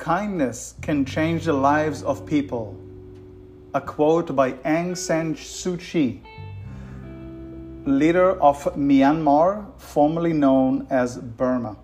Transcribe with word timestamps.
Kindness 0.00 0.76
can 0.80 1.04
change 1.04 1.44
the 1.44 1.52
lives 1.52 2.02
of 2.02 2.24
people. 2.24 2.74
A 3.74 3.82
quote 3.82 4.34
by 4.34 4.52
Aung 4.52 4.96
San 4.96 5.34
Suu 5.34 5.78
Kyi, 5.78 6.22
leader 7.84 8.30
of 8.40 8.64
Myanmar, 8.76 9.78
formerly 9.78 10.32
known 10.32 10.86
as 10.88 11.18
Burma. 11.18 11.76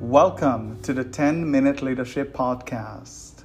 Welcome 0.00 0.80
to 0.80 0.94
the 0.94 1.04
10 1.04 1.50
Minute 1.50 1.82
Leadership 1.82 2.32
Podcast. 2.34 3.44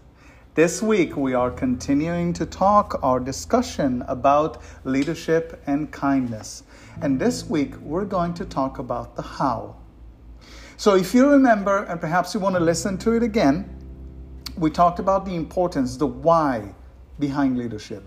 This 0.55 0.81
week 0.81 1.17
we 1.17 1.33
are 1.33 1.51
continuing 1.51 2.31
to 2.35 2.45
talk 2.45 2.97
our 3.03 3.19
discussion 3.19 4.05
about 4.07 4.61
leadership 4.85 5.61
and 5.67 5.91
kindness. 5.91 6.63
And 7.01 7.19
this 7.19 7.49
week 7.49 7.75
we're 7.81 8.05
going 8.05 8.35
to 8.35 8.45
talk 8.45 8.79
about 8.79 9.17
the 9.17 9.21
how. 9.21 9.75
So, 10.79 10.95
if 10.95 11.13
you 11.13 11.29
remember, 11.29 11.83
and 11.83 11.99
perhaps 11.99 12.33
you 12.33 12.39
want 12.39 12.55
to 12.55 12.61
listen 12.61 12.97
to 12.99 13.11
it 13.11 13.21
again, 13.21 13.69
we 14.57 14.69
talked 14.69 14.99
about 14.99 15.25
the 15.25 15.35
importance, 15.35 15.97
the 15.97 16.07
why 16.07 16.73
behind 17.19 17.57
leadership. 17.57 18.01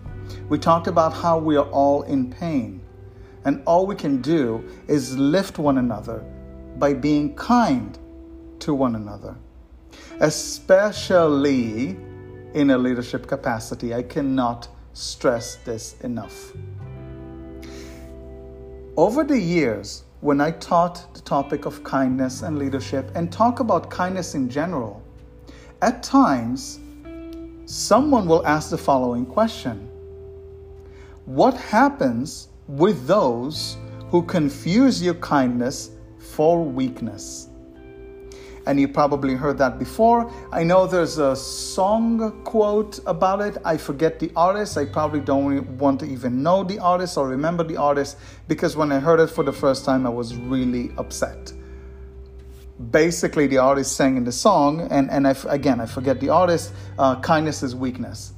We 0.48 0.58
talked 0.58 0.86
about 0.86 1.12
how 1.12 1.36
we 1.36 1.54
are 1.56 1.68
all 1.68 2.00
in 2.04 2.30
pain, 2.30 2.80
and 3.44 3.62
all 3.66 3.86
we 3.86 3.94
can 3.94 4.22
do 4.22 4.66
is 4.88 5.18
lift 5.18 5.58
one 5.58 5.76
another 5.76 6.24
by 6.78 6.94
being 6.94 7.34
kind 7.34 7.98
to 8.60 8.72
one 8.72 8.96
another, 8.96 9.36
especially 10.20 11.98
in 12.54 12.70
a 12.70 12.78
leadership 12.78 13.26
capacity. 13.26 13.92
I 13.92 14.02
cannot 14.02 14.68
stress 14.94 15.56
this 15.56 16.00
enough. 16.00 16.52
Over 18.96 19.24
the 19.24 19.38
years, 19.38 20.04
when 20.22 20.40
I 20.40 20.52
taught 20.52 21.12
the 21.14 21.20
topic 21.20 21.66
of 21.66 21.82
kindness 21.82 22.42
and 22.42 22.56
leadership 22.56 23.10
and 23.16 23.30
talk 23.32 23.58
about 23.58 23.90
kindness 23.90 24.36
in 24.36 24.48
general, 24.48 25.02
at 25.82 26.04
times 26.04 26.78
someone 27.66 28.28
will 28.28 28.46
ask 28.46 28.70
the 28.70 28.78
following 28.78 29.26
question 29.26 29.88
What 31.26 31.54
happens 31.54 32.48
with 32.68 33.04
those 33.08 33.76
who 34.10 34.22
confuse 34.22 35.02
your 35.02 35.14
kindness 35.14 35.90
for 36.20 36.62
weakness? 36.64 37.48
And 38.66 38.80
you 38.80 38.88
probably 38.88 39.34
heard 39.34 39.58
that 39.58 39.78
before. 39.78 40.32
I 40.52 40.62
know 40.62 40.86
there's 40.86 41.18
a 41.18 41.34
song 41.34 42.42
quote 42.44 43.00
about 43.06 43.40
it. 43.40 43.58
I 43.64 43.76
forget 43.76 44.18
the 44.18 44.30
artist. 44.36 44.78
I 44.78 44.86
probably 44.86 45.20
don't 45.20 45.78
want 45.78 46.00
to 46.00 46.06
even 46.06 46.42
know 46.42 46.64
the 46.64 46.78
artist 46.78 47.16
or 47.16 47.28
remember 47.28 47.64
the 47.64 47.76
artist 47.76 48.18
because 48.48 48.76
when 48.76 48.92
I 48.92 49.00
heard 49.00 49.20
it 49.20 49.28
for 49.28 49.44
the 49.44 49.52
first 49.52 49.84
time, 49.84 50.06
I 50.06 50.10
was 50.10 50.36
really 50.36 50.92
upset. 50.96 51.52
Basically, 52.90 53.46
the 53.46 53.58
artist 53.58 53.96
sang 53.96 54.16
in 54.16 54.24
the 54.24 54.32
song, 54.32 54.88
and, 54.90 55.10
and 55.10 55.28
I, 55.28 55.36
again, 55.48 55.80
I 55.80 55.86
forget 55.86 56.20
the 56.20 56.30
artist, 56.30 56.72
uh, 56.98 57.20
kindness 57.20 57.62
is 57.62 57.76
weakness. 57.76 58.32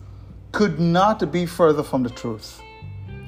Could 0.52 0.78
not 0.78 1.32
be 1.32 1.46
further 1.46 1.82
from 1.82 2.02
the 2.02 2.10
truth. 2.10 2.60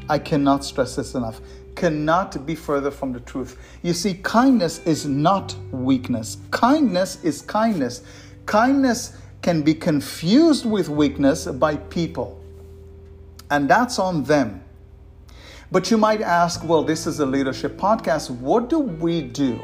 I 0.08 0.18
cannot 0.18 0.64
stress 0.64 0.96
this 0.96 1.14
enough 1.14 1.40
cannot 1.76 2.44
be 2.46 2.54
further 2.54 2.90
from 2.90 3.12
the 3.12 3.20
truth. 3.20 3.56
You 3.82 3.92
see, 3.92 4.14
kindness 4.14 4.84
is 4.86 5.06
not 5.06 5.54
weakness. 5.70 6.38
Kindness 6.50 7.22
is 7.22 7.42
kindness. 7.42 8.02
Kindness 8.46 9.16
can 9.42 9.62
be 9.62 9.74
confused 9.74 10.66
with 10.66 10.88
weakness 10.88 11.46
by 11.46 11.76
people, 11.76 12.40
and 13.50 13.68
that's 13.68 13.98
on 13.98 14.24
them. 14.24 14.64
But 15.70 15.90
you 15.90 15.98
might 15.98 16.20
ask, 16.20 16.64
well, 16.64 16.82
this 16.82 17.06
is 17.06 17.20
a 17.20 17.26
leadership 17.26 17.76
podcast. 17.76 18.30
What 18.30 18.68
do 18.68 18.78
we 18.78 19.22
do? 19.22 19.60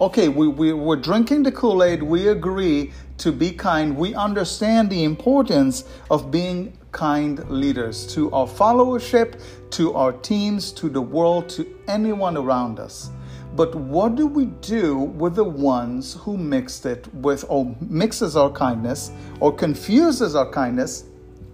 Okay, 0.00 0.30
we, 0.30 0.48
we, 0.48 0.72
we're 0.72 0.96
drinking 0.96 1.42
the 1.42 1.52
Kool 1.52 1.84
Aid. 1.84 2.02
We 2.02 2.28
agree 2.28 2.90
to 3.18 3.30
be 3.30 3.50
kind. 3.50 3.94
We 3.94 4.14
understand 4.14 4.88
the 4.88 5.04
importance 5.04 5.84
of 6.10 6.30
being 6.30 6.72
kind 6.90 7.46
leaders 7.50 8.06
to 8.14 8.32
our 8.32 8.46
followership, 8.46 9.42
to 9.72 9.92
our 9.92 10.12
teams, 10.12 10.72
to 10.72 10.88
the 10.88 11.02
world, 11.02 11.50
to 11.50 11.66
anyone 11.86 12.38
around 12.38 12.80
us. 12.80 13.10
But 13.54 13.74
what 13.74 14.14
do 14.14 14.26
we 14.26 14.46
do 14.46 14.96
with 14.96 15.34
the 15.34 15.44
ones 15.44 16.14
who 16.14 16.38
mixed 16.38 16.86
it 16.86 17.06
with, 17.16 17.44
or 17.50 17.76
mixes 17.82 18.38
our 18.38 18.50
kindness, 18.50 19.10
or 19.38 19.52
confuses 19.54 20.34
our 20.34 20.50
kindness 20.50 21.04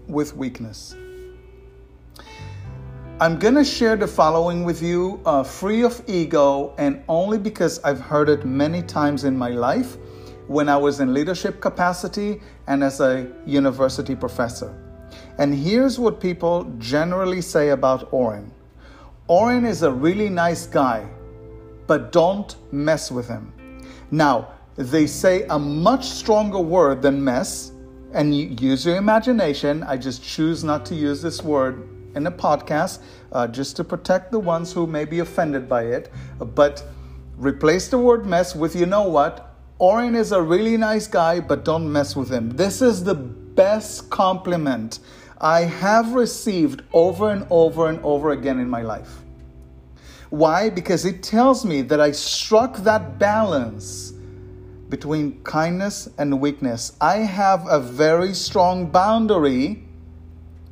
with 0.06 0.36
weakness? 0.36 0.94
I'm 3.18 3.38
going 3.38 3.54
to 3.54 3.64
share 3.64 3.96
the 3.96 4.06
following 4.06 4.62
with 4.62 4.82
you, 4.82 5.22
uh, 5.24 5.42
free 5.42 5.82
of 5.82 6.02
ego, 6.06 6.74
and 6.76 7.02
only 7.08 7.38
because 7.38 7.82
I've 7.82 7.98
heard 7.98 8.28
it 8.28 8.44
many 8.44 8.82
times 8.82 9.24
in 9.24 9.34
my 9.34 9.48
life 9.48 9.96
when 10.48 10.68
I 10.68 10.76
was 10.76 11.00
in 11.00 11.14
leadership 11.14 11.62
capacity 11.62 12.42
and 12.66 12.84
as 12.84 13.00
a 13.00 13.26
university 13.46 14.14
professor. 14.14 14.76
And 15.38 15.54
here's 15.54 15.98
what 15.98 16.20
people 16.20 16.64
generally 16.76 17.40
say 17.40 17.70
about 17.70 18.12
Oren 18.12 18.52
Oren 19.28 19.64
is 19.64 19.82
a 19.82 19.90
really 19.90 20.28
nice 20.28 20.66
guy, 20.66 21.08
but 21.86 22.12
don't 22.12 22.54
mess 22.70 23.10
with 23.10 23.26
him. 23.26 23.50
Now, 24.10 24.52
they 24.76 25.06
say 25.06 25.46
a 25.48 25.58
much 25.58 26.04
stronger 26.04 26.60
word 26.60 27.00
than 27.00 27.24
mess, 27.24 27.72
and 28.12 28.34
use 28.60 28.84
your 28.84 28.96
imagination. 28.96 29.84
I 29.84 29.96
just 29.96 30.22
choose 30.22 30.62
not 30.62 30.84
to 30.84 30.94
use 30.94 31.22
this 31.22 31.42
word 31.42 31.95
in 32.16 32.26
a 32.26 32.32
podcast 32.32 33.00
uh, 33.32 33.46
just 33.46 33.76
to 33.76 33.84
protect 33.84 34.32
the 34.32 34.38
ones 34.38 34.72
who 34.72 34.86
may 34.86 35.04
be 35.04 35.20
offended 35.20 35.68
by 35.68 35.82
it. 35.82 36.10
But 36.38 36.84
replace 37.36 37.88
the 37.88 37.98
word 37.98 38.26
mess 38.26 38.56
with 38.56 38.74
you 38.74 38.86
know 38.86 39.08
what? 39.08 39.54
Oren 39.78 40.14
is 40.14 40.32
a 40.32 40.40
really 40.40 40.76
nice 40.76 41.06
guy, 41.06 41.38
but 41.40 41.64
don't 41.64 41.92
mess 41.92 42.16
with 42.16 42.30
him. 42.30 42.56
This 42.56 42.80
is 42.80 43.04
the 43.04 43.14
best 43.14 44.08
compliment 44.08 45.00
I 45.38 45.60
have 45.62 46.14
received 46.14 46.82
over 46.94 47.30
and 47.30 47.46
over 47.50 47.88
and 47.88 48.00
over 48.02 48.30
again 48.30 48.58
in 48.58 48.70
my 48.70 48.80
life. 48.80 49.20
Why? 50.30 50.70
Because 50.70 51.04
it 51.04 51.22
tells 51.22 51.64
me 51.64 51.82
that 51.82 52.00
I 52.00 52.12
struck 52.12 52.78
that 52.78 53.18
balance 53.18 54.12
between 54.88 55.42
kindness 55.42 56.08
and 56.18 56.40
weakness. 56.40 56.92
I 57.00 57.18
have 57.18 57.66
a 57.68 57.80
very 57.80 58.34
strong 58.34 58.86
boundary, 58.86 59.85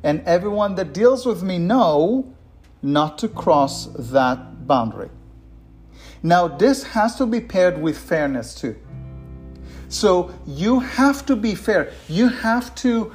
and 0.05 0.21
everyone 0.27 0.75
that 0.75 0.93
deals 0.93 1.25
with 1.25 1.41
me 1.41 1.57
know 1.57 2.31
not 2.83 3.17
to 3.17 3.27
cross 3.27 3.87
that 3.97 4.67
boundary. 4.67 5.09
Now, 6.21 6.47
this 6.47 6.83
has 6.83 7.15
to 7.15 7.25
be 7.25 7.41
paired 7.41 7.81
with 7.81 7.97
fairness 7.97 8.53
too. 8.53 8.75
So, 9.89 10.31
you 10.45 10.79
have 10.79 11.25
to 11.25 11.35
be 11.35 11.55
fair. 11.55 11.91
You 12.07 12.27
have 12.29 12.75
to 12.75 13.13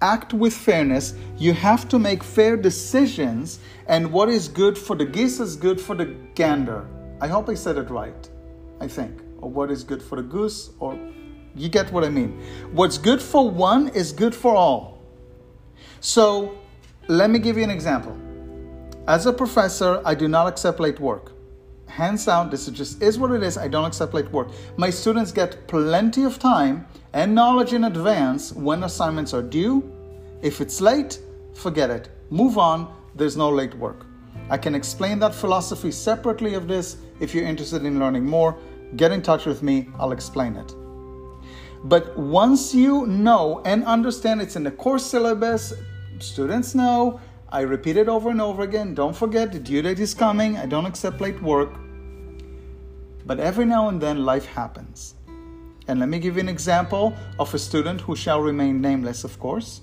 act 0.00 0.32
with 0.34 0.52
fairness, 0.52 1.14
you 1.38 1.52
have 1.52 1.88
to 1.88 1.96
make 1.96 2.24
fair 2.24 2.56
decisions, 2.56 3.60
and 3.86 4.12
what 4.12 4.28
is 4.28 4.48
good 4.48 4.76
for 4.76 4.96
the 4.96 5.04
geese 5.04 5.38
is 5.38 5.54
good 5.54 5.80
for 5.80 5.94
the 5.94 6.06
gander. 6.34 6.84
I 7.20 7.28
hope 7.28 7.48
I 7.48 7.54
said 7.54 7.78
it 7.78 7.88
right, 7.88 8.28
I 8.80 8.88
think. 8.88 9.22
Or 9.40 9.48
what 9.48 9.70
is 9.70 9.84
good 9.84 10.02
for 10.02 10.16
the 10.16 10.22
goose, 10.22 10.70
or 10.80 10.98
you 11.54 11.68
get 11.68 11.92
what 11.92 12.02
I 12.02 12.08
mean. 12.08 12.42
What's 12.72 12.98
good 12.98 13.22
for 13.22 13.48
one 13.48 13.90
is 13.90 14.10
good 14.10 14.34
for 14.34 14.56
all. 14.56 14.91
So, 16.00 16.58
let 17.08 17.30
me 17.30 17.38
give 17.38 17.56
you 17.56 17.64
an 17.64 17.70
example. 17.70 18.16
As 19.08 19.26
a 19.26 19.32
professor, 19.32 20.00
I 20.04 20.14
do 20.14 20.28
not 20.28 20.46
accept 20.46 20.78
late 20.78 21.00
work. 21.00 21.32
Hands 21.86 22.24
down, 22.24 22.48
this 22.48 22.68
is 22.68 22.74
just 22.74 23.02
is 23.02 23.18
what 23.18 23.32
it 23.32 23.42
is. 23.42 23.58
I 23.58 23.68
don't 23.68 23.84
accept 23.84 24.14
late 24.14 24.30
work. 24.30 24.48
My 24.76 24.88
students 24.88 25.32
get 25.32 25.66
plenty 25.68 26.24
of 26.24 26.38
time 26.38 26.86
and 27.12 27.34
knowledge 27.34 27.72
in 27.72 27.84
advance 27.84 28.52
when 28.52 28.84
assignments 28.84 29.34
are 29.34 29.42
due. 29.42 29.82
If 30.40 30.60
it's 30.60 30.80
late, 30.80 31.20
forget 31.52 31.90
it. 31.90 32.08
Move 32.30 32.56
on. 32.56 32.94
There's 33.14 33.36
no 33.36 33.50
late 33.50 33.74
work. 33.74 34.06
I 34.48 34.56
can 34.56 34.74
explain 34.74 35.18
that 35.18 35.34
philosophy 35.34 35.90
separately 35.90 36.54
of 36.54 36.66
this. 36.66 36.96
If 37.20 37.34
you're 37.34 37.46
interested 37.46 37.84
in 37.84 37.98
learning 37.98 38.24
more, 38.24 38.56
get 38.96 39.12
in 39.12 39.20
touch 39.20 39.44
with 39.44 39.62
me. 39.62 39.88
I'll 39.98 40.12
explain 40.12 40.56
it. 40.56 40.74
But 41.84 42.16
once 42.16 42.74
you 42.74 43.06
know 43.06 43.60
and 43.64 43.84
understand 43.84 44.40
it's 44.40 44.54
in 44.54 44.62
the 44.62 44.70
course 44.70 45.04
syllabus, 45.04 45.72
students 46.20 46.74
know. 46.74 47.20
I 47.48 47.62
repeat 47.62 47.96
it 47.96 48.08
over 48.08 48.30
and 48.30 48.40
over 48.40 48.62
again. 48.62 48.94
Don't 48.94 49.14
forget 49.14 49.52
the 49.52 49.58
due 49.58 49.82
date 49.82 49.98
is 49.98 50.14
coming. 50.14 50.56
I 50.56 50.66
don't 50.66 50.86
accept 50.86 51.20
late 51.20 51.42
work. 51.42 51.74
But 53.26 53.40
every 53.40 53.66
now 53.66 53.88
and 53.88 54.00
then 54.00 54.24
life 54.24 54.46
happens. 54.46 55.14
And 55.88 55.98
let 55.98 56.08
me 56.08 56.18
give 56.18 56.36
you 56.36 56.40
an 56.40 56.48
example 56.48 57.14
of 57.38 57.52
a 57.52 57.58
student 57.58 58.00
who 58.00 58.14
shall 58.14 58.40
remain 58.40 58.80
nameless, 58.80 59.24
of 59.24 59.38
course. 59.40 59.80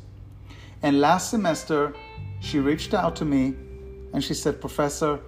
And 0.81 1.01
last 1.01 1.29
semester, 1.29 1.93
she 2.39 2.59
reached 2.59 2.93
out 2.93 3.15
to 3.17 3.25
me 3.25 3.55
and 4.13 4.23
she 4.23 4.33
said, 4.33 4.61
Professor, 4.61 5.19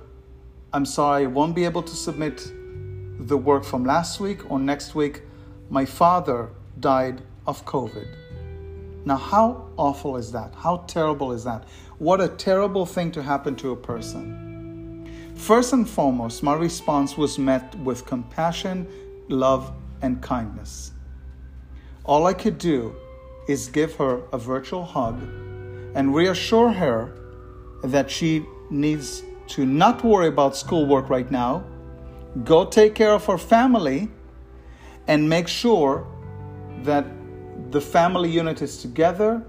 I'm 0.74 0.86
sorry, 0.86 1.24
I 1.24 1.28
won't 1.28 1.54
be 1.54 1.66
able 1.66 1.84
to 1.84 1.96
submit 1.96 2.38
the 3.20 3.38
work 3.38 3.66
from 3.66 3.84
last 3.84 4.22
week 4.22 4.50
or 4.50 4.58
next 4.58 4.96
week. 4.96 5.24
My 5.70 5.86
father 5.86 6.50
died 6.80 7.22
of 7.46 7.66
COVID. 7.66 8.08
Now, 9.06 9.18
how 9.18 9.70
awful 9.78 10.18
is 10.18 10.32
that? 10.32 10.54
How 10.56 10.78
terrible 10.88 11.32
is 11.32 11.44
that? 11.44 11.66
What 11.98 12.22
a 12.22 12.28
terrible 12.28 12.86
thing 12.86 13.12
to 13.14 13.24
happen 13.24 13.56
to 13.58 13.72
a 13.72 13.76
person. 13.76 15.06
First 15.36 15.74
and 15.74 15.90
foremost, 15.90 16.44
my 16.44 16.54
response 16.54 17.18
was 17.18 17.40
met 17.40 17.74
with 17.80 18.06
compassion, 18.06 18.88
love, 19.28 19.72
and 20.02 20.22
kindness. 20.22 20.92
all 22.06 22.26
I 22.26 22.34
could 22.34 22.58
do 22.58 22.96
is 23.48 23.68
give 23.68 23.96
her 23.96 24.22
a 24.32 24.38
virtual 24.38 24.84
hug 24.84 25.22
and 25.94 26.16
reassure 26.16 26.72
her 26.72 27.12
that 27.84 28.10
she 28.10 28.46
needs 28.70 29.24
to 29.48 29.66
not 29.66 30.04
worry 30.04 30.28
about 30.28 30.56
schoolwork 30.56 31.10
right 31.10 31.30
now, 31.30 31.64
go 32.44 32.66
take 32.66 32.96
care 32.96 33.14
of 33.14 33.26
her 33.26 33.38
family, 33.38 34.10
and 35.08 35.30
make 35.30 35.48
sure 35.48 36.08
that 36.84 37.06
the 37.72 37.82
family 37.82 38.30
unit 38.30 38.62
is 38.62 38.82
together, 38.82 39.46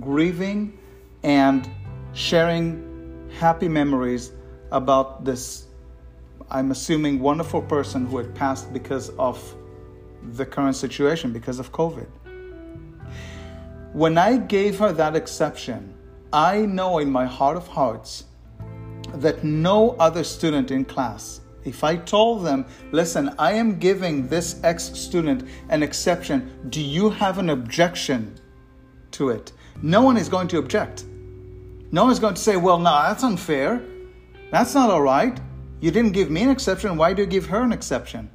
grieving, 0.00 0.78
and 1.22 1.68
sharing 2.12 3.30
happy 3.38 3.68
memories 3.68 4.32
about 4.72 5.24
this, 5.24 5.66
I'm 6.50 6.70
assuming, 6.70 7.20
wonderful 7.20 7.62
person 7.62 8.06
who 8.06 8.16
had 8.18 8.34
passed 8.34 8.72
because 8.72 9.10
of 9.18 9.54
the 10.32 10.46
current 10.46 10.76
situation, 10.76 11.32
because 11.32 11.58
of 11.58 11.72
COVID. 11.72 12.06
When 13.92 14.18
I 14.18 14.36
gave 14.36 14.78
her 14.78 14.92
that 14.92 15.16
exception, 15.16 15.94
I 16.32 16.60
know 16.60 16.98
in 16.98 17.10
my 17.10 17.26
heart 17.26 17.56
of 17.56 17.66
hearts 17.66 18.24
that 19.14 19.44
no 19.44 19.92
other 19.92 20.24
student 20.24 20.70
in 20.70 20.84
class, 20.84 21.40
if 21.66 21.82
I 21.82 21.96
told 21.96 22.44
them, 22.44 22.64
listen, 22.92 23.34
I 23.38 23.52
am 23.52 23.78
giving 23.78 24.28
this 24.28 24.60
ex 24.62 24.84
student 24.84 25.48
an 25.68 25.82
exception, 25.82 26.50
do 26.70 26.80
you 26.80 27.10
have 27.10 27.38
an 27.38 27.50
objection 27.50 28.34
to 29.12 29.30
it? 29.30 29.52
No 29.82 30.00
one 30.00 30.16
is 30.16 30.28
going 30.28 30.48
to 30.48 30.58
object. 30.58 31.04
No 31.90 32.04
one 32.04 32.12
is 32.12 32.18
going 32.18 32.34
to 32.34 32.40
say, 32.40 32.56
well, 32.56 32.78
no, 32.78 32.90
that's 32.90 33.24
unfair. 33.24 33.82
That's 34.50 34.74
not 34.74 34.90
all 34.90 35.02
right. 35.02 35.38
You 35.80 35.90
didn't 35.90 36.12
give 36.12 36.30
me 36.30 36.42
an 36.42 36.50
exception. 36.50 36.96
Why 36.96 37.12
do 37.12 37.22
you 37.22 37.28
give 37.28 37.46
her 37.46 37.62
an 37.62 37.72
exception? 37.72 38.30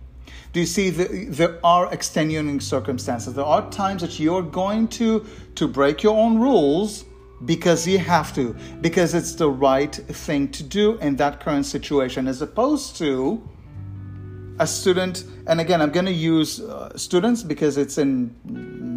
Do 0.54 0.60
you 0.60 0.66
see 0.66 0.90
the, 0.90 1.26
there 1.30 1.60
are 1.64 1.92
extenuating 1.94 2.60
circumstances? 2.60 3.34
There 3.34 3.46
are 3.46 3.70
times 3.72 4.02
that 4.02 4.20
you're 4.20 4.42
going 4.42 4.90
to 4.90 5.26
to 5.56 5.68
break 5.68 6.04
your 6.04 6.18
own 6.18 6.38
rules 6.40 7.06
because 7.46 7.88
you 7.88 8.00
have 8.00 8.34
to, 8.36 8.56
because 8.82 9.14
it's 9.14 9.36
the 9.36 9.50
right 9.50 9.94
thing 9.94 10.50
to 10.50 10.64
do 10.64 10.98
in 11.00 11.16
that 11.18 11.40
current 11.40 11.66
situation, 11.66 12.28
as 12.28 12.42
opposed 12.42 12.98
to 12.98 13.42
a 14.60 14.68
student. 14.68 15.24
And 15.48 15.60
again, 15.60 15.82
I'm 15.82 15.92
going 15.92 16.06
to 16.06 16.12
use 16.12 16.60
uh, 16.60 16.96
students 16.96 17.42
because 17.42 17.78
it's 17.78 17.98
in 17.98 18.36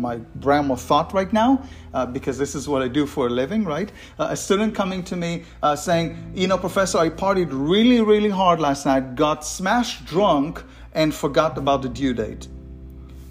my 0.00 0.20
realm 0.40 0.70
of 0.70 0.80
thought 0.80 1.14
right 1.14 1.32
now, 1.32 1.66
uh, 1.94 2.04
because 2.04 2.36
this 2.36 2.54
is 2.54 2.68
what 2.68 2.82
I 2.82 2.88
do 2.88 3.06
for 3.06 3.28
a 3.28 3.30
living, 3.30 3.64
right? 3.64 3.90
Uh, 4.18 4.28
a 4.30 4.36
student 4.36 4.74
coming 4.74 5.02
to 5.04 5.16
me 5.16 5.44
uh, 5.62 5.74
saying, 5.74 6.32
You 6.34 6.48
know, 6.48 6.58
Professor, 6.58 6.98
I 6.98 7.08
partied 7.08 7.48
really, 7.50 8.02
really 8.02 8.28
hard 8.28 8.60
last 8.60 8.84
night, 8.84 9.14
got 9.14 9.44
smashed 9.44 10.04
drunk, 10.04 10.62
and 10.92 11.14
forgot 11.14 11.56
about 11.56 11.82
the 11.82 11.88
due 11.88 12.12
date. 12.12 12.46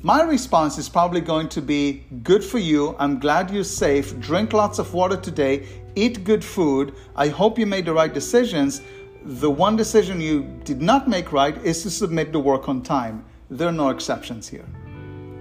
My 0.05 0.21
response 0.21 0.77
is 0.77 0.89
probably 0.89 1.21
going 1.21 1.47
to 1.47 1.61
be 1.61 2.03
good 2.23 2.43
for 2.43 2.57
you. 2.57 2.93
I'm 2.99 3.19
glad 3.19 3.49
you're 3.49 3.63
safe. 3.63 4.19
Drink 4.19 4.51
lots 4.51 4.77
of 4.77 4.93
water 4.93 5.15
today. 5.15 5.65
Eat 5.95 6.25
good 6.25 6.43
food. 6.43 6.93
I 7.15 7.29
hope 7.29 7.57
you 7.57 7.65
made 7.65 7.85
the 7.85 7.93
right 7.93 8.13
decisions. 8.13 8.81
The 9.23 9.49
one 9.49 9.77
decision 9.77 10.19
you 10.19 10.43
did 10.65 10.81
not 10.81 11.07
make 11.07 11.31
right 11.31 11.57
is 11.63 11.83
to 11.83 11.89
submit 11.89 12.33
the 12.33 12.39
work 12.41 12.67
on 12.67 12.81
time. 12.81 13.23
There 13.49 13.69
are 13.69 13.71
no 13.71 13.91
exceptions 13.91 14.45
here. 14.45 14.65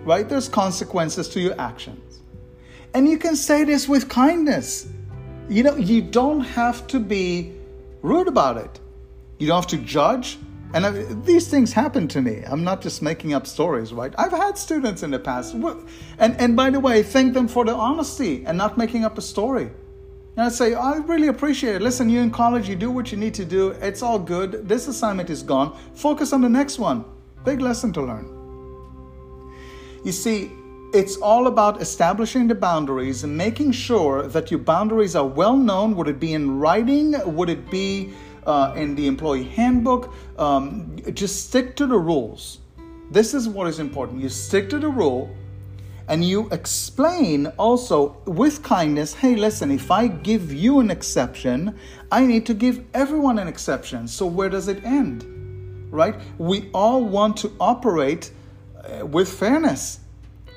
Right? 0.04 0.28
There's 0.28 0.48
consequences 0.48 1.28
to 1.30 1.40
your 1.40 1.60
actions. 1.60 2.20
And 2.94 3.08
you 3.08 3.18
can 3.18 3.34
say 3.34 3.64
this 3.64 3.88
with 3.88 4.08
kindness. 4.08 4.86
You 5.48 5.64
know, 5.64 5.74
you 5.74 6.02
don't 6.02 6.42
have 6.42 6.86
to 6.86 7.00
be 7.00 7.50
rude 8.00 8.28
about 8.28 8.58
it. 8.58 8.78
You 9.40 9.48
don't 9.48 9.56
have 9.56 9.70
to 9.70 9.78
judge. 9.78 10.38
And 10.74 10.86
I, 10.86 10.90
these 10.90 11.48
things 11.48 11.72
happen 11.72 12.08
to 12.08 12.22
me. 12.22 12.42
I'm 12.46 12.64
not 12.64 12.80
just 12.80 13.02
making 13.02 13.34
up 13.34 13.46
stories, 13.46 13.92
right? 13.92 14.14
I've 14.16 14.32
had 14.32 14.56
students 14.56 15.02
in 15.02 15.10
the 15.10 15.18
past. 15.18 15.54
And, 15.54 16.36
and 16.40 16.56
by 16.56 16.70
the 16.70 16.80
way, 16.80 17.02
thank 17.02 17.34
them 17.34 17.46
for 17.46 17.64
the 17.64 17.74
honesty 17.74 18.44
and 18.46 18.56
not 18.56 18.78
making 18.78 19.04
up 19.04 19.18
a 19.18 19.22
story. 19.22 19.70
And 20.36 20.46
I'd 20.46 20.52
say, 20.52 20.72
I 20.72 20.96
really 20.96 21.28
appreciate 21.28 21.76
it. 21.76 21.82
Listen, 21.82 22.08
you're 22.08 22.22
in 22.22 22.30
college, 22.30 22.68
you 22.68 22.76
do 22.76 22.90
what 22.90 23.12
you 23.12 23.18
need 23.18 23.34
to 23.34 23.44
do. 23.44 23.70
It's 23.82 24.02
all 24.02 24.18
good. 24.18 24.66
This 24.66 24.88
assignment 24.88 25.28
is 25.28 25.42
gone. 25.42 25.76
Focus 25.94 26.32
on 26.32 26.40
the 26.40 26.48
next 26.48 26.78
one. 26.78 27.04
Big 27.44 27.60
lesson 27.60 27.92
to 27.92 28.00
learn. 28.00 28.38
You 30.04 30.12
see, 30.12 30.50
it's 30.94 31.16
all 31.18 31.48
about 31.48 31.82
establishing 31.82 32.48
the 32.48 32.54
boundaries 32.54 33.24
and 33.24 33.36
making 33.36 33.72
sure 33.72 34.26
that 34.28 34.50
your 34.50 34.60
boundaries 34.60 35.14
are 35.16 35.26
well 35.26 35.56
known. 35.56 35.96
Would 35.96 36.08
it 36.08 36.18
be 36.18 36.32
in 36.32 36.58
writing? 36.58 37.14
Would 37.26 37.50
it 37.50 37.70
be 37.70 38.12
uh, 38.46 38.72
in 38.76 38.94
the 38.94 39.06
employee 39.06 39.44
handbook. 39.44 40.12
Um, 40.38 40.96
just 41.14 41.48
stick 41.48 41.76
to 41.76 41.86
the 41.86 41.98
rules. 41.98 42.58
This 43.10 43.34
is 43.34 43.48
what 43.48 43.66
is 43.68 43.78
important. 43.78 44.20
You 44.20 44.28
stick 44.28 44.70
to 44.70 44.78
the 44.78 44.88
rule 44.88 45.34
and 46.08 46.24
you 46.24 46.48
explain 46.50 47.46
also 47.58 48.16
with 48.26 48.62
kindness 48.62 49.14
hey, 49.14 49.36
listen, 49.36 49.70
if 49.70 49.90
I 49.90 50.08
give 50.08 50.52
you 50.52 50.80
an 50.80 50.90
exception, 50.90 51.78
I 52.10 52.26
need 52.26 52.46
to 52.46 52.54
give 52.54 52.84
everyone 52.94 53.38
an 53.38 53.48
exception. 53.48 54.08
So 54.08 54.26
where 54.26 54.48
does 54.48 54.68
it 54.68 54.84
end? 54.84 55.24
Right? 55.90 56.14
We 56.38 56.70
all 56.72 57.04
want 57.04 57.36
to 57.38 57.52
operate 57.60 58.32
uh, 58.82 59.06
with 59.06 59.28
fairness. 59.28 60.00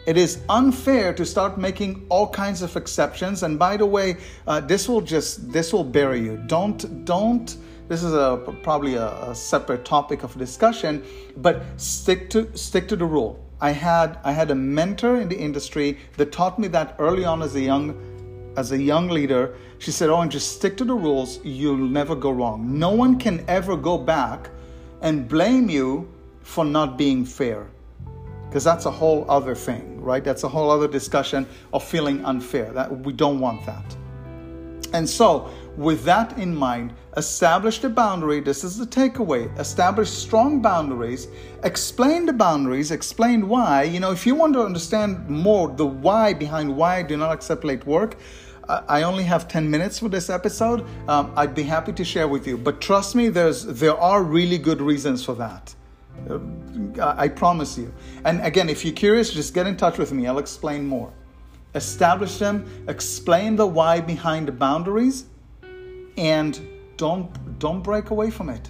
It 0.05 0.17
is 0.17 0.41
unfair 0.49 1.13
to 1.13 1.25
start 1.25 1.57
making 1.57 2.05
all 2.09 2.29
kinds 2.29 2.61
of 2.61 2.75
exceptions. 2.75 3.43
And 3.43 3.57
by 3.57 3.75
the 3.75 3.85
way, 3.85 4.17
uh, 4.45 4.59
this 4.59 4.87
will 4.87 5.01
just 5.01 5.51
this 5.51 5.73
will 5.73 5.83
bury 5.83 6.21
you. 6.21 6.37
Don't 6.45 7.05
don't 7.05 7.57
this 7.87 8.03
is 8.03 8.13
a 8.13 8.41
probably 8.63 8.95
a, 8.95 9.07
a 9.29 9.35
separate 9.35 9.85
topic 9.85 10.23
of 10.23 10.37
discussion 10.37 11.03
but 11.37 11.63
stick 11.77 12.29
to 12.31 12.55
stick 12.57 12.87
to 12.87 12.95
the 12.95 13.05
rule. 13.05 13.39
I 13.61 13.71
had 13.71 14.17
i 14.23 14.31
had 14.31 14.51
a 14.51 14.55
mentor 14.55 15.17
in 15.17 15.29
the 15.29 15.37
industry 15.37 15.97
that 16.17 16.31
taught 16.31 16.59
me 16.59 16.67
that 16.69 16.95
early 16.99 17.25
on 17.25 17.41
as 17.41 17.55
a 17.55 17.61
young 17.61 17.95
as 18.57 18.71
a 18.71 18.81
young 18.81 19.09
leader. 19.09 19.55
She 19.79 19.91
said 19.91 20.09
oh 20.09 20.21
and 20.21 20.31
just 20.31 20.55
stick 20.55 20.77
to 20.77 20.85
the 20.85 20.95
rules. 20.95 21.39
You'll 21.43 21.77
never 21.77 22.15
go 22.15 22.31
wrong. 22.31 22.79
No 22.79 22.91
one 22.91 23.19
can 23.19 23.43
ever 23.47 23.75
go 23.77 23.97
back 23.97 24.49
and 25.01 25.27
blame 25.27 25.69
you 25.69 26.09
for 26.41 26.65
not 26.65 26.97
being 26.97 27.25
fair. 27.25 27.67
Because 28.47 28.63
that's 28.63 28.85
a 28.85 28.91
whole 28.91 29.25
other 29.29 29.55
thing 29.55 29.95
right? 30.01 30.23
That's 30.23 30.43
a 30.43 30.47
whole 30.47 30.69
other 30.69 30.87
discussion 30.87 31.47
of 31.73 31.83
feeling 31.83 32.23
unfair. 32.23 32.71
That 32.71 32.99
we 32.99 33.11
don't 33.11 33.39
want 33.39 33.65
that 33.65 33.97
and 34.95 35.07
so 35.07 35.50
with 35.77 36.03
that 36.06 36.38
in 36.38 36.56
mind, 36.56 36.94
establish 37.18 37.80
the 37.80 37.89
boundary. 37.89 38.40
This 38.40 38.64
is 38.64 38.78
the 38.78 38.85
takeaway. 38.85 39.44
Establish 39.59 40.09
strong 40.09 40.61
boundaries. 40.61 41.28
Explain 41.64 42.25
the 42.25 42.33
boundaries. 42.33 42.92
Explain 42.92 43.49
why. 43.49 43.83
You 43.83 43.99
know, 43.99 44.11
if 44.11 44.25
you 44.25 44.35
want 44.35 44.54
to 44.54 44.64
understand 44.64 45.30
more 45.30 45.68
the 45.68 45.85
why 45.85 46.33
behind 46.33 46.75
why 46.75 46.97
I 46.97 47.04
do 47.04 47.18
not 47.18 47.31
accept 47.33 47.66
late 47.66 47.85
work, 47.85 48.16
I 48.68 49.04
only 49.04 49.23
have 49.23 49.47
10 49.47 49.69
minutes 49.69 49.99
for 49.99 50.09
this 50.09 50.30
episode. 50.30 50.85
Um, 51.07 51.31
I'd 51.35 51.54
be 51.54 51.64
happy 51.64 51.94
to 51.94 52.04
share 52.04 52.28
with 52.28 52.47
you. 52.47 52.57
But 52.57 52.81
trust 52.81 53.14
me, 53.14 53.30
there's 53.30 53.66
there 53.66 53.97
are 53.97 54.23
really 54.23 54.57
good 54.57 54.81
reasons 54.81 55.23
for 55.23 55.35
that. 55.35 55.75
Uh, 56.30 56.40
I 57.18 57.28
promise 57.28 57.78
you. 57.78 57.94
And 58.23 58.42
again, 58.42 58.69
if 58.69 58.83
you're 58.83 58.95
curious, 58.95 59.31
just 59.31 59.54
get 59.54 59.68
in 59.68 59.78
touch 59.78 59.97
with 59.97 60.11
me. 60.14 60.25
I'll 60.25 60.40
explain 60.40 60.87
more. 60.87 61.11
Establish 61.75 62.37
them, 62.37 62.65
explain 62.87 63.55
the 63.55 63.67
why 63.67 63.99
behind 63.99 64.47
the 64.47 64.51
boundaries, 64.51 65.25
and 66.17 66.59
don't 66.97 67.59
don't 67.59 67.81
break 67.81 68.09
away 68.09 68.31
from 68.31 68.49
it. 68.49 68.69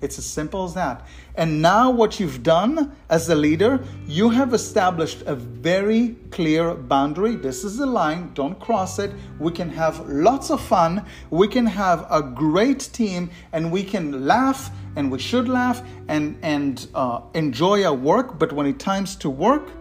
It's 0.00 0.18
as 0.18 0.26
simple 0.26 0.64
as 0.64 0.74
that. 0.74 1.06
And 1.34 1.60
now 1.60 1.90
what 1.90 2.20
you've 2.20 2.42
done 2.42 2.94
as 3.10 3.28
a 3.28 3.34
leader 3.34 3.82
you 4.06 4.30
have 4.30 4.54
established 4.54 5.22
a 5.26 5.34
very 5.34 6.16
clear 6.30 6.74
boundary. 6.74 7.34
This 7.34 7.64
is 7.64 7.78
the 7.78 7.86
line. 7.86 8.30
Don't 8.34 8.58
cross 8.60 8.98
it. 8.98 9.12
We 9.38 9.50
can 9.50 9.70
have 9.70 10.08
lots 10.08 10.50
of 10.50 10.60
fun. 10.60 11.04
We 11.30 11.48
can 11.48 11.66
have 11.66 12.06
a 12.10 12.22
great 12.22 12.80
team 12.92 13.30
and 13.52 13.72
we 13.72 13.82
can 13.82 14.26
laugh 14.26 14.70
and 14.96 15.10
we 15.10 15.18
should 15.18 15.48
laugh 15.48 15.82
and 16.08 16.38
and 16.42 16.86
uh, 16.94 17.22
enjoy 17.34 17.84
our 17.84 17.94
work. 17.94 18.38
But 18.38 18.52
when 18.52 18.66
it 18.66 18.78
times 18.78 19.16
to 19.16 19.30
work 19.30 19.72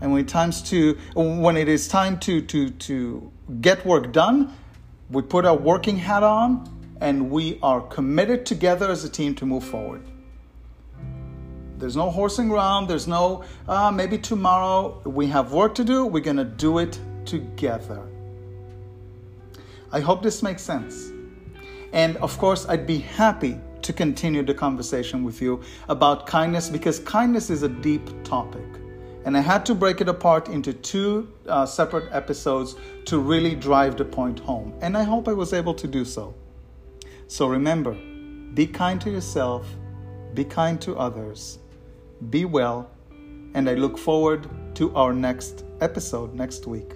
and 0.00 0.12
when 0.12 0.26
times 0.26 0.62
to 0.62 0.96
when 1.14 1.56
it 1.56 1.68
is 1.68 1.88
time 1.88 2.18
to 2.18 2.40
to 2.42 2.70
to 2.70 3.30
get 3.60 3.84
work 3.86 4.12
done 4.12 4.52
we 5.10 5.22
put 5.22 5.44
our 5.44 5.56
working 5.56 5.96
hat 5.96 6.22
on 6.22 6.68
and 7.00 7.30
we 7.30 7.58
are 7.62 7.80
committed 7.82 8.46
together 8.46 8.90
as 8.90 9.04
a 9.04 9.08
team 9.08 9.34
to 9.34 9.46
move 9.46 9.64
forward. 9.64 10.02
There's 11.78 11.96
no 11.96 12.10
horsing 12.10 12.50
around. 12.50 12.88
There's 12.88 13.06
no, 13.06 13.44
uh, 13.68 13.90
maybe 13.90 14.16
tomorrow 14.16 15.02
we 15.04 15.26
have 15.26 15.52
work 15.52 15.74
to 15.74 15.84
do. 15.84 16.06
We're 16.06 16.22
going 16.22 16.36
to 16.36 16.44
do 16.44 16.78
it 16.78 16.98
together. 17.24 18.02
I 19.92 20.00
hope 20.00 20.22
this 20.22 20.42
makes 20.42 20.62
sense. 20.62 21.10
And 21.92 22.16
of 22.18 22.38
course, 22.38 22.66
I'd 22.68 22.86
be 22.86 22.98
happy 22.98 23.60
to 23.82 23.92
continue 23.92 24.42
the 24.42 24.54
conversation 24.54 25.24
with 25.24 25.42
you 25.42 25.62
about 25.88 26.26
kindness 26.26 26.68
because 26.70 27.00
kindness 27.00 27.50
is 27.50 27.62
a 27.62 27.68
deep 27.68 28.08
topic. 28.24 28.64
And 29.24 29.36
I 29.36 29.40
had 29.40 29.64
to 29.66 29.74
break 29.74 30.00
it 30.00 30.08
apart 30.08 30.48
into 30.48 30.72
two 30.72 31.32
uh, 31.48 31.64
separate 31.64 32.12
episodes 32.12 32.76
to 33.06 33.18
really 33.18 33.54
drive 33.54 33.96
the 33.96 34.04
point 34.04 34.38
home. 34.38 34.74
And 34.80 34.96
I 34.96 35.02
hope 35.02 35.28
I 35.28 35.32
was 35.32 35.52
able 35.52 35.74
to 35.74 35.86
do 35.86 36.04
so. 36.04 36.34
So 37.26 37.46
remember 37.46 37.96
be 38.54 38.66
kind 38.66 39.00
to 39.00 39.10
yourself, 39.10 39.66
be 40.34 40.44
kind 40.44 40.80
to 40.82 40.96
others, 40.96 41.58
be 42.30 42.44
well, 42.44 42.90
and 43.54 43.68
I 43.68 43.74
look 43.74 43.98
forward 43.98 44.48
to 44.76 44.94
our 44.94 45.12
next 45.12 45.64
episode 45.80 46.34
next 46.34 46.66
week. 46.66 46.92